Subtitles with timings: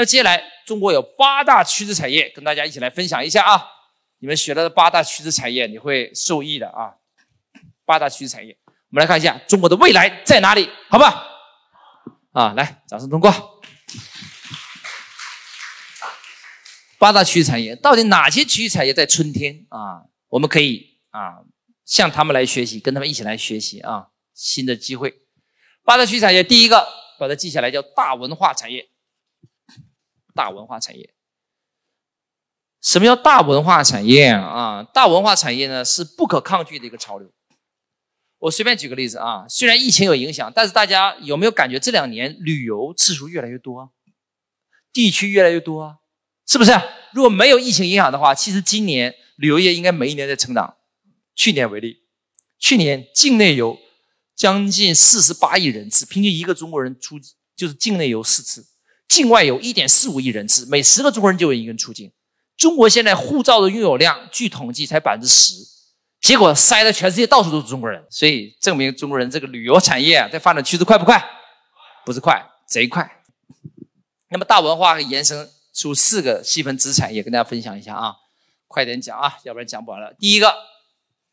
[0.00, 3.62] 那接下来，中国有八大趋势产业，跟大家一起来分享一下啊。
[4.20, 6.94] 你们学了八大趋势产业，你会受益的啊。
[7.84, 11.22] 八大趋势产业，我们来看一下中国的未来在哪里，好吧？
[12.32, 13.60] 啊，来，掌声通过。
[16.98, 20.04] 八大趋势产业到底哪些趋势产业在春天啊？
[20.30, 21.44] 我们可以啊
[21.84, 25.14] 向他们来学习，跟他们一起来学习啊新的机会。
[25.84, 26.88] 八大趋势产业，第一个
[27.18, 28.88] 把它记下来，叫大文化产业。
[30.34, 31.14] 大文化产业，
[32.80, 34.82] 什么叫大文化产业啊？
[34.82, 37.30] 大文化产业呢是不可抗拒的一个潮流。
[38.38, 43.92] 我随便举个例子啊，虽然疫情有影响，但是大家有没有感觉这两年旅游次数越来越多，
[44.92, 45.96] 地区越来越多啊？
[46.46, 46.72] 是不是？
[47.12, 50.76] 如果没有疫情影响的话，其实今年旅游业应该每一年在成长。
[51.34, 51.98] 去年为例，
[52.58, 53.78] 去年境内游
[54.34, 57.18] 将近四十八亿人次，平均一个中国人出
[57.54, 58.66] 就是境内游四次。
[59.10, 62.12] 境外有1.45亿人次，每十个中国人就有一个人出境。
[62.56, 65.54] 中国现在护照的拥有量，据统计才百分之十，
[66.20, 71.20] 结果塞的全世界到处都是中国人，所以证明中国人这个旅游产业，在发展趋势快不快？
[72.06, 73.20] 不是快，贼快。
[74.28, 78.14] 那么大文化延伸出四个细分子产业，跟大家分享一下啊，
[78.68, 80.14] 快点讲啊，要不然讲不完了。
[80.20, 80.54] 第一个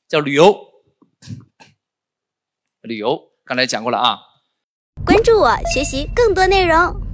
[0.10, 0.58] 叫旅游，
[2.82, 4.18] 旅游刚才讲过了啊。
[5.06, 7.07] 关注我，学习更多内容。